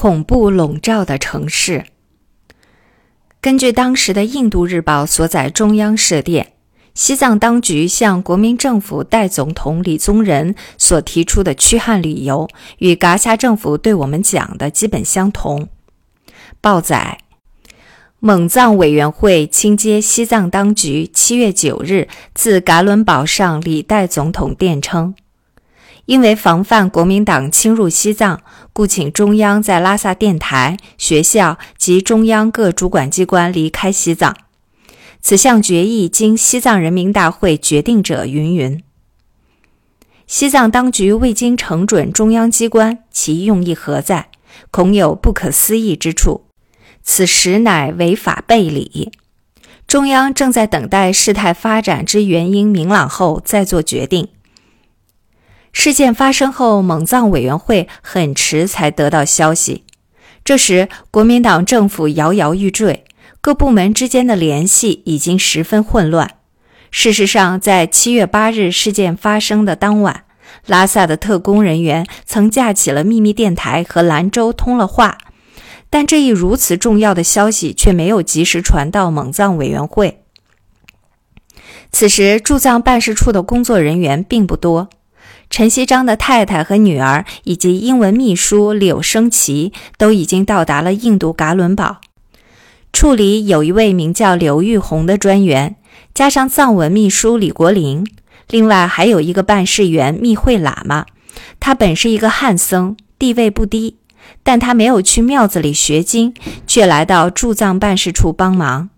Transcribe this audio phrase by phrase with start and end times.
[0.00, 1.84] 恐怖笼罩的城市。
[3.38, 6.54] 根据当时的《印度日报》所载中央社电，
[6.94, 15.68] 西藏当局向国民政府代总统李宗仁所提出的驱汉理由，与噶夏政府对我们讲的基本相同。
[16.62, 17.18] 报载，
[18.20, 25.14] 蒙藏委员会亲接西藏当局七月九日自噶伦堡上李代总统电称。
[26.10, 34.36] 因为防范国民党侵入西藏，故请中央在拉萨电台、学校及中央各主管机关离开西藏。
[35.20, 38.82] 此项决议经西藏人民大会决定者云云。
[40.26, 44.30] 西藏当局未经呈准中央机关，其用意何在？
[44.72, 46.46] 恐有不可思议之处。
[47.04, 49.12] 此实乃违法背理。
[49.86, 54.26] 中央正在等待事态发展之原因明朗后再做决定。
[55.72, 59.84] 事件发生后，蒙藏委员会很迟才得到消息。
[60.44, 63.04] 这时，国民党政府摇摇欲坠，
[63.40, 66.36] 各部门之间的联系已经十分混乱。
[66.90, 70.24] 事实上，在七月八日事件发生的当晚，
[70.66, 75.18] 拉萨的特工人员曾架起了秘密电台和兰州通了话，
[75.88, 80.24] 但这一如此重要的消息却没有及时传到蒙藏委员会。
[81.92, 84.88] 此时，驻藏办事处的工作人员并不多。
[85.50, 92.00] 陈锡章的太太和女儿以及英文秘书柳生奇都已经到达了印度噶伦堡。
[92.92, 95.74] 处里有一位名叫刘玉红的专员，
[96.14, 98.06] 加上藏文秘书李国林，
[98.48, 101.06] 另外还有一个办事员密会喇嘛。
[101.58, 103.96] 他本是一个汉僧，地位不低，
[104.44, 106.32] 但他没有去庙子里学经，
[106.68, 108.88] 却来到驻藏办事处帮忙。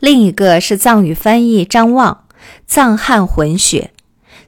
[0.00, 2.24] 另一个是藏语翻译张望，
[2.66, 3.92] 藏汉混血。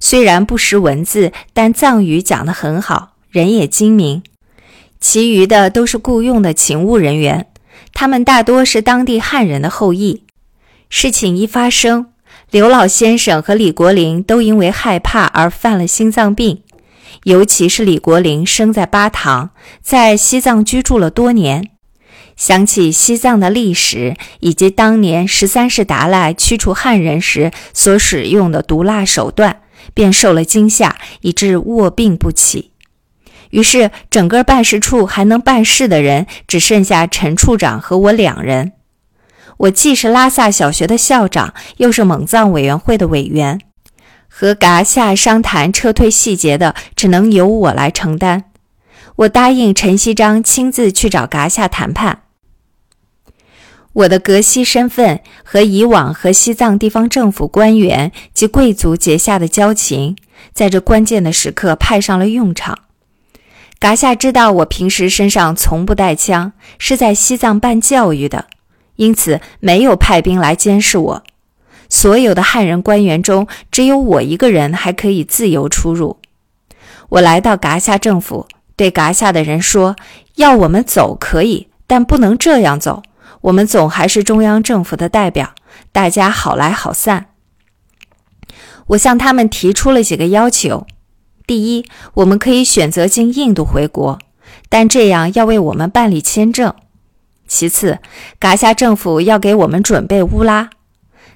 [0.00, 4.22] 虽然不识文字，但藏语讲得很好，人也精明。
[4.98, 7.46] 其余的都是雇佣的勤务人员，
[7.92, 10.24] 他们大多是当地汉人的后裔。
[10.88, 12.06] 事情一发生，
[12.50, 16.62] 刘老先生和李国林都因为害怕而犯了心脏病。
[17.24, 19.50] 尤其是李国林生在巴塘，
[19.82, 21.70] 在西藏居住了多年，
[22.36, 29.60] 想起西藏的历史以及当年十三世达赖驱除汉人时所使用的毒辣手段。
[29.94, 32.72] 便受了惊吓，以致卧病不起。
[33.50, 38.72] 于是，整个办事处还能办事的人只剩下陈处长和我两人。
[39.56, 43.60] 我既是拉萨小学的校长，又是蒙藏委员会的委员，
[44.28, 48.44] 和噶夏商谈撤退细节的，只能由我来承担。
[49.16, 52.22] 我答应陈锡章亲自去找噶夏谈判。
[53.92, 60.16] 我的格西身份和以往和西藏地方政府官员及贵族结下的交情，
[60.52, 62.78] 在这关键的时刻派上了用场。
[63.80, 68.46] 噶夏知道我平时身上从不带枪，是在西藏办教育的，
[68.96, 71.22] 因此没有派兵来监视我。
[71.88, 76.18] 所有的汉人官员中，只有我一个人还可以自由出入。
[77.08, 78.46] 我来到噶夏政府，
[78.76, 79.96] 对噶夏的人说
[80.36, 83.02] ：“要我们走可以，但不能这样走。”
[83.42, 85.54] 我们总还是中央政府的代表，
[85.92, 87.28] 大家好来好散。
[88.88, 90.86] 我向他们提出了几个要求：
[91.46, 94.18] 第一，我们可以选择经印度回国，
[94.68, 96.72] 但这样要为我们办理签证；
[97.48, 98.00] 其次，
[98.38, 100.68] 噶夏政府要给我们准备乌拉；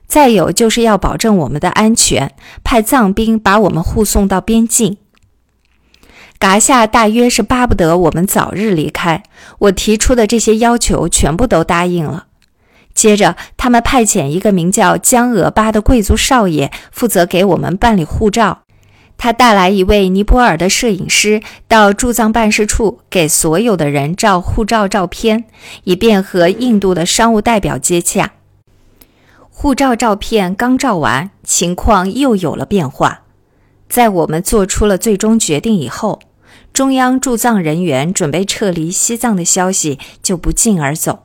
[0.07, 4.99] 再有就是要保证我们的安全，派藏兵把我们护送到边境。
[6.45, 9.23] 噶夏大约是巴不得我们早日离开，
[9.61, 12.27] 我提出的这些要求全部都答应了。
[12.93, 18.59] 接着，他们派遣一个名叫江额巴的贵族少爷负责给我们办理护照。
[19.17, 25.45] 他带来一位尼泊尔的摄影师到驻藏办事处给所有的人照护照照片，
[25.85, 28.33] 以便和印度的商务代表接洽。
[29.49, 33.23] 护照照片刚照完，情况又有了变化。
[33.89, 36.21] 在我们做出了最终决定以后。
[36.73, 41.23] 中央驻藏人员准备撤离西藏的消息就不胫而走。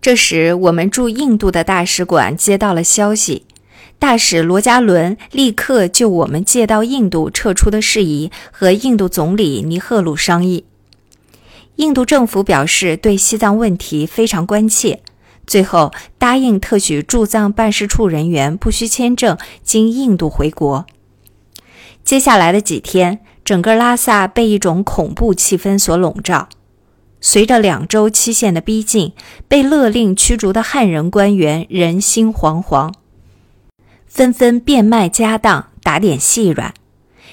[0.00, 3.44] 这时，我们驻印度的大使馆接到了消息，
[3.98, 10.64] 大使罗加伦立刻就我们借到印度撤出的事宜和印度总理尼赫鲁商议。
[11.76, 15.00] 印度政府表示对西藏问题非常关切，
[15.46, 20.86] 最后答应特许驻藏办事处人员不需签证经印度回国。
[22.02, 23.20] 接下来的几天。
[23.48, 26.50] 整个拉萨被一种恐怖气氛所笼罩。
[27.18, 29.14] 随着两周期限的逼近，
[29.48, 32.92] 被勒令驱逐的汉人官员人心惶惶，
[34.06, 36.74] 纷纷变卖家当，打点细软。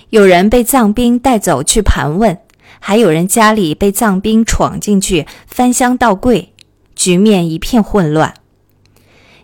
[0.10, 2.38] 有人被藏兵带走去盘问，
[2.80, 6.54] 还有人家里被藏兵闯进去翻箱倒柜，
[6.96, 8.34] 局面一片混乱。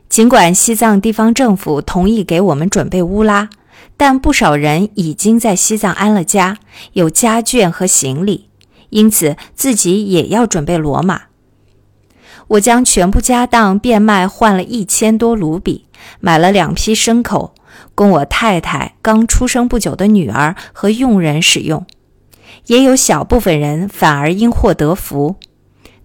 [0.07, 3.49] 尽管西藏地方政府同意给我们准备乌拉，
[4.03, 6.57] 但不少人已经在西藏安了家，
[6.93, 8.49] 有家眷和行李，
[8.89, 11.25] 因此自己也要准备骡马。
[12.47, 15.85] 我将全部家当变卖，换了一千多卢比，
[16.19, 17.53] 买了两批牲口，
[17.93, 21.85] 供我太太刚出生不久的女儿和佣人使用。
[22.65, 25.35] 也有小部分人反而因祸得福，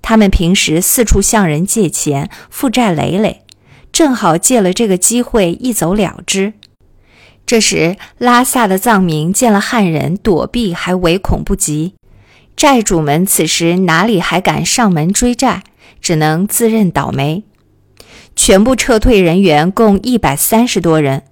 [0.02, 3.46] 他们平时四处向人借钱，负债累累，
[3.90, 6.52] 正好借了这个机会一走了之。
[7.46, 11.94] 这时，拉萨的藏民见了汉人，躲避还唯恐不及，
[12.56, 15.62] 债主们此时哪里还敢上门追债，
[16.00, 17.44] 只能自认倒霉。
[18.34, 21.22] 全部撤退人员共一百三十多人。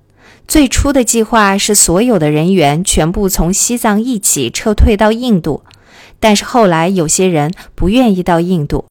[0.46, 5.64] 最初的计划是所有的人员全部从西藏一起撤退到印度，
[6.20, 8.84] 但是后来有些人不愿意到印度，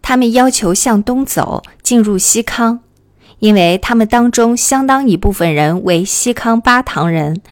[0.00, 2.80] 他们要求向东走，进入西康，
[3.40, 7.42] 因为他们当中相当一部分人为西康巴塘人，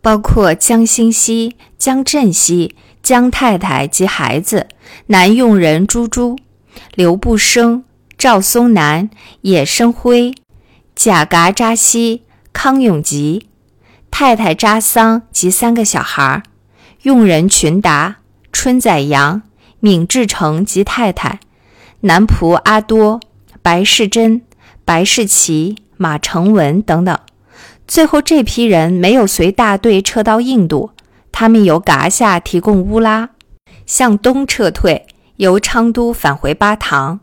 [0.00, 4.68] 包括江新熙、江振熙、江太太及孩子、
[5.06, 6.38] 男佣人朱朱、
[6.94, 7.84] 刘步生、
[8.16, 9.10] 赵松南、
[9.40, 10.32] 野生辉、
[10.94, 12.22] 贾嘎扎西。
[12.52, 13.46] 康永吉、
[14.10, 16.42] 太太扎桑及三个小孩，
[17.02, 18.16] 佣人群达、
[18.52, 19.42] 春宰阳、
[19.78, 21.38] 闵志成及太太，
[22.00, 23.20] 男仆阿多、
[23.62, 24.42] 白世珍、
[24.90, 27.16] 白世奇、马成文等等。
[27.86, 30.90] 最后这批人没有随大队撤到印度，
[31.30, 33.30] 他们由噶夏提供乌拉，
[33.86, 35.06] 向东撤退，
[35.36, 37.20] 由昌都返回巴塘。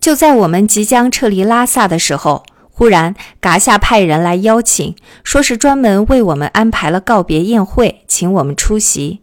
[0.00, 2.44] 就在我们即将撤离拉萨的时候。
[2.72, 9.20] 忽然，噶夏派人来邀请，说是专门为我们安排了告别宴会，请我们出席。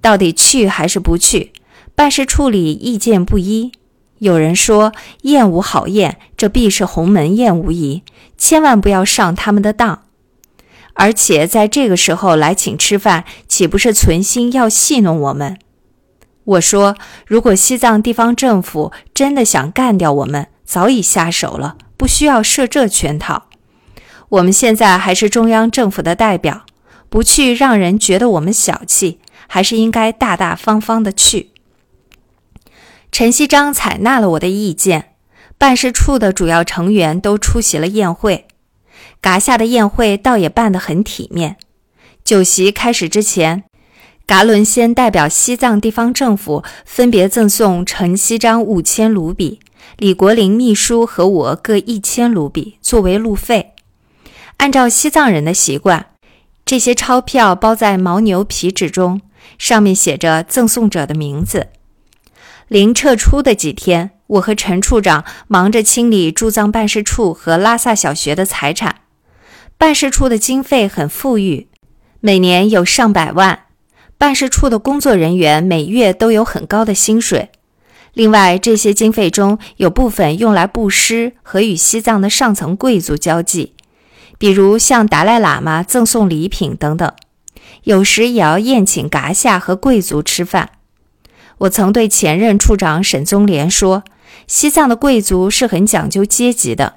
[0.00, 1.52] 到底去还是不去？
[1.96, 3.72] 办事处里意见不一。
[4.22, 4.92] 有人说
[5.22, 8.04] 宴无好宴，这必是鸿门宴无疑，
[8.38, 10.04] 千万不要上他们的当。
[10.94, 15.58] 而且在这个时候来请吃饭，岂不是存心要戏弄我们？
[16.44, 16.96] 我说，
[17.26, 21.76] 如果西藏地方政府真的想干掉我们，早已下手了。
[21.96, 23.48] 不需要设这圈套。
[24.28, 26.62] 我们现在还是中央政府的代表，
[27.08, 29.18] 不去让人觉得我们小气，
[29.48, 31.51] 还是应该大大方方的去。
[33.12, 35.10] 陈锡章采纳了我的意见，
[35.58, 38.46] 办事处的主要成员都出席了宴会。
[39.20, 41.58] 噶夏的宴会倒也办得很体面。
[42.24, 43.64] 酒席开始之前，
[44.26, 49.60] 噶伦先代表西藏地方政府分别赠送陈锡章五千卢比。
[49.98, 53.74] 李国林秘书和我各一千卢比作为路费。
[54.56, 56.06] 按照西藏人的习惯，
[56.64, 59.20] 这些钞票包在牦牛皮纸中，
[59.58, 61.68] 上面写着赠送者的名字。
[62.72, 69.02] 临撤出的几天，我和陈处长忙着清理驻藏办事处和拉萨小学的财产。
[69.76, 71.68] 办事处的经费很富裕，
[72.20, 73.64] 每年有上百万。
[74.16, 77.50] 办事处的工作人员每月都有很高的薪水。
[78.14, 83.74] 另外，这些经费中有部分用来布施和与西藏的上层贵族交际，
[84.38, 87.12] 比如向达赖喇嘛赠送礼品等等。
[87.82, 90.70] 有时也要宴请噶夏和贵族吃饭。
[91.62, 94.02] 我曾对前任处长沈宗濂说
[94.48, 96.94] ：“西藏的贵族是很讲究阶级的，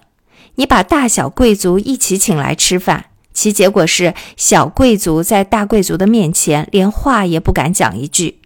[0.55, 8.39] 你把大小贵族一起请来吃饭，其结果是小贵族在大贵族的面前连话也不敢讲一句。”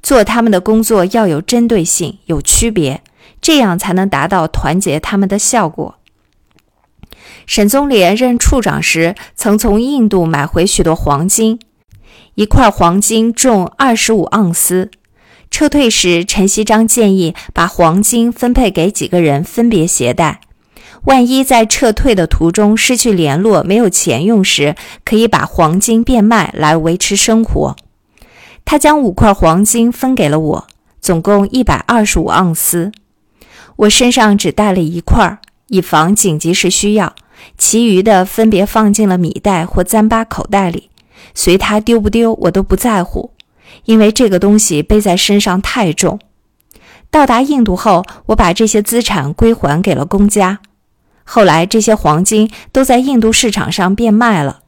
[0.00, 3.02] 做他们的工作要有针对性、有区别，
[3.40, 5.96] 这样才能达到团结他们的效果。
[7.46, 11.58] 沈宗濂任处长时，曾从印度买回许多黄金，
[12.36, 14.90] 一块黄金重二十五盎司。
[15.52, 20.40] 撤退时，陈锡章建议把黄金分配给几个人分别携带，
[21.04, 27.76] 万一在撤退的途中失去联络、没有钱用时，可以把黄金变卖来维持生活。
[28.64, 30.66] 他将五块黄金分给了我，
[31.02, 32.90] 总共一百二十五盎司。
[33.76, 37.14] 我身上只带了一块，以防紧急时需要。
[37.58, 40.88] 其余的分别放进了米袋或糌粑口袋里，
[41.34, 43.31] 随他丢不丢我都不在乎，
[43.84, 46.18] 因为这个东西背在身上太重。
[47.10, 50.60] 到达印度后，我把这些资产归还给了公家。
[51.24, 54.60] 后来，这些黄金都在印度市场上变卖了。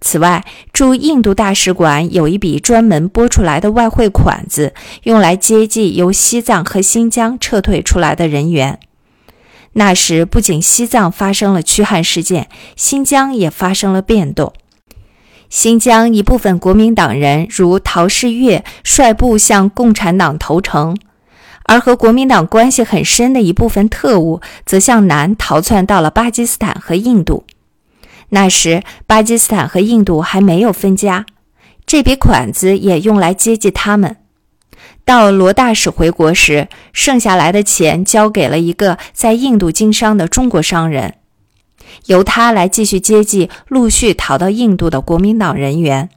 [0.00, 4.74] 此外，驻印度大使馆有一笔专门拨出来的外汇款子，
[5.04, 8.78] 用来接济由西藏和新疆撤退出来的人员。
[9.72, 14.52] 那时，不仅西藏发生了驱汉事件，新疆也发生了变动。
[15.54, 20.96] 新疆一部分国民党人如陶世岳率部向共产党投诚，
[21.62, 27.44] 而和国民党关系很深的一部分特务则向南逃窜到了巴基斯坦和印度。
[28.30, 31.24] 那时，巴基斯坦和印度还没有分家，
[31.86, 34.16] 这笔款子也用来接济他们。
[35.04, 41.14] 到罗大使回国时，剩下来的钱交给了一个在印度经商的中国商人。
[42.06, 46.08] 由他来继续接济陆续逃到印度的国民党人员。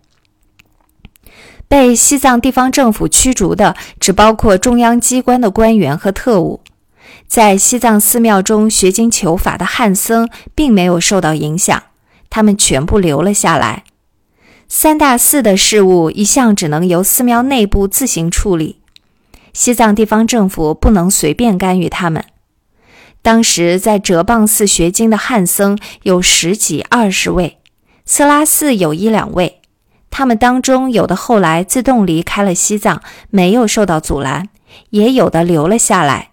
[1.67, 6.61] 被西藏地方政府驱逐的只包括中央机关的官员和特务。
[7.27, 11.83] 在西藏寺庙中学经求法的汉僧并没有受到影响，
[12.29, 13.83] 他们全部留了下来。
[14.69, 18.79] 三大寺的事务一向只能由寺庙内部自行处理，
[19.51, 22.23] 西藏地方政府不能随便干预他们。
[23.21, 27.57] 当时在哲蚌寺学经的汉僧有十几二十位，
[28.05, 29.61] 色拉寺有一两位，
[30.09, 34.45] 他们当中有的后来自动离开了西藏，没有受到阻拦；
[34.91, 36.29] 也有的留了下来。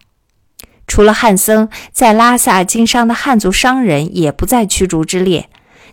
[0.87, 5.49] 除了汉僧，在拉萨经商的汉族商人也不在驱逐之列，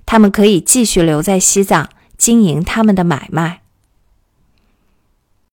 [0.06, 3.61] 他们可以继续留在西藏经营他们的买卖。